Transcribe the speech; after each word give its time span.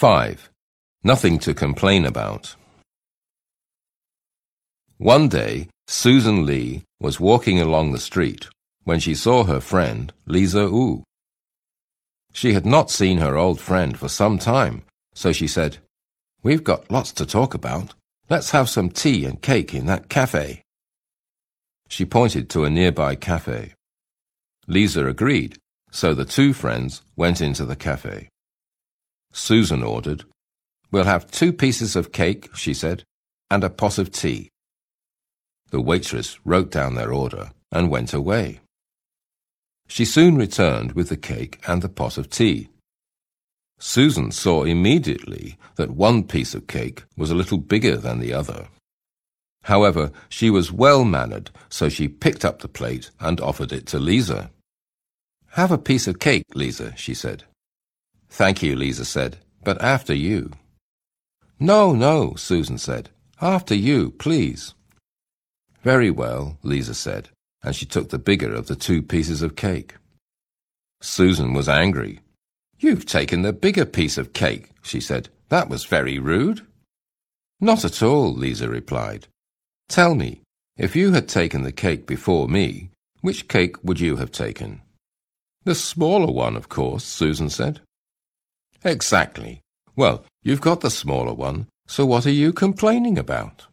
5. 0.00 0.48
Nothing 1.04 1.38
to 1.40 1.52
complain 1.52 2.06
about. 2.06 2.56
One 4.96 5.28
day, 5.28 5.68
Susan 5.88 6.46
Lee 6.46 6.84
was 6.98 7.20
walking 7.20 7.60
along 7.60 7.92
the 7.92 7.98
street 7.98 8.48
when 8.84 8.98
she 8.98 9.14
saw 9.14 9.44
her 9.44 9.60
friend, 9.60 10.10
Lisa 10.24 10.70
Wu. 10.70 11.04
She 12.32 12.54
had 12.54 12.64
not 12.64 12.90
seen 12.90 13.18
her 13.18 13.36
old 13.36 13.60
friend 13.60 13.98
for 13.98 14.08
some 14.08 14.38
time, 14.38 14.84
so 15.12 15.32
she 15.32 15.46
said, 15.46 15.76
We've 16.42 16.64
got 16.64 16.90
lots 16.90 17.12
to 17.12 17.26
talk 17.26 17.52
about. 17.52 17.92
Let's 18.30 18.52
have 18.52 18.70
some 18.70 18.88
tea 18.88 19.26
and 19.26 19.42
cake 19.42 19.74
in 19.74 19.84
that 19.84 20.08
cafe. 20.08 20.62
She 21.88 22.06
pointed 22.06 22.48
to 22.48 22.64
a 22.64 22.70
nearby 22.70 23.16
cafe. 23.16 23.74
Lisa 24.66 25.06
agreed, 25.06 25.58
so 25.90 26.14
the 26.14 26.24
two 26.24 26.54
friends 26.54 27.02
went 27.16 27.42
into 27.42 27.66
the 27.66 27.76
cafe. 27.76 28.29
Susan 29.32 29.82
ordered, 29.82 30.24
We'll 30.90 31.04
have 31.04 31.30
two 31.30 31.52
pieces 31.52 31.94
of 31.94 32.12
cake, 32.12 32.50
she 32.54 32.74
said, 32.74 33.04
and 33.50 33.62
a 33.62 33.70
pot 33.70 33.98
of 33.98 34.10
tea. 34.10 34.48
The 35.70 35.80
waitress 35.80 36.38
wrote 36.44 36.70
down 36.70 36.94
their 36.94 37.12
order 37.12 37.52
and 37.70 37.90
went 37.90 38.12
away. 38.12 38.60
She 39.86 40.04
soon 40.04 40.36
returned 40.36 40.92
with 40.92 41.08
the 41.08 41.16
cake 41.16 41.60
and 41.66 41.82
the 41.82 41.88
pot 41.88 42.18
of 42.18 42.28
tea. 42.30 42.68
Susan 43.78 44.30
saw 44.30 44.64
immediately 44.64 45.56
that 45.76 45.90
one 45.90 46.22
piece 46.24 46.54
of 46.54 46.66
cake 46.66 47.04
was 47.16 47.30
a 47.30 47.34
little 47.34 47.58
bigger 47.58 47.96
than 47.96 48.18
the 48.18 48.32
other. 48.32 48.68
However, 49.64 50.10
she 50.28 50.50
was 50.50 50.72
well-mannered, 50.72 51.50
so 51.68 51.88
she 51.88 52.08
picked 52.08 52.44
up 52.44 52.60
the 52.60 52.68
plate 52.68 53.10
and 53.20 53.40
offered 53.40 53.72
it 53.72 53.86
to 53.86 53.98
Lisa. 53.98 54.50
Have 55.52 55.70
a 55.70 55.78
piece 55.78 56.06
of 56.06 56.18
cake, 56.18 56.44
Lisa, 56.54 56.94
she 56.96 57.14
said. 57.14 57.44
Thank 58.30 58.62
you, 58.62 58.76
Lisa 58.76 59.04
said, 59.04 59.38
but 59.64 59.82
after 59.82 60.14
you. 60.14 60.52
No, 61.58 61.92
no, 61.92 62.34
Susan 62.36 62.78
said. 62.78 63.10
After 63.40 63.74
you, 63.74 64.12
please. 64.12 64.74
Very 65.82 66.10
well, 66.10 66.58
Lisa 66.62 66.94
said, 66.94 67.28
and 67.62 67.74
she 67.74 67.86
took 67.86 68.10
the 68.10 68.18
bigger 68.18 68.54
of 68.54 68.66
the 68.66 68.76
two 68.76 69.02
pieces 69.02 69.42
of 69.42 69.56
cake. 69.56 69.96
Susan 71.00 71.52
was 71.54 71.68
angry. 71.68 72.20
You've 72.78 73.04
taken 73.04 73.42
the 73.42 73.52
bigger 73.52 73.84
piece 73.84 74.16
of 74.16 74.32
cake, 74.32 74.70
she 74.82 75.00
said. 75.00 75.28
That 75.48 75.68
was 75.68 75.84
very 75.84 76.18
rude. 76.18 76.66
Not 77.60 77.84
at 77.84 78.02
all, 78.02 78.32
Lisa 78.32 78.68
replied. 78.68 79.26
Tell 79.88 80.14
me, 80.14 80.42
if 80.76 80.94
you 80.94 81.12
had 81.12 81.28
taken 81.28 81.62
the 81.62 81.72
cake 81.72 82.06
before 82.06 82.48
me, 82.48 82.90
which 83.20 83.48
cake 83.48 83.76
would 83.82 84.00
you 84.00 84.16
have 84.16 84.32
taken? 84.32 84.80
The 85.64 85.74
smaller 85.74 86.32
one, 86.32 86.56
of 86.56 86.68
course, 86.68 87.04
Susan 87.04 87.50
said. 87.50 87.80
Exactly. 88.84 89.60
Well, 89.96 90.24
you've 90.42 90.60
got 90.60 90.80
the 90.80 90.90
smaller 90.90 91.34
one, 91.34 91.66
so 91.86 92.06
what 92.06 92.26
are 92.26 92.30
you 92.30 92.52
complaining 92.52 93.18
about? 93.18 93.66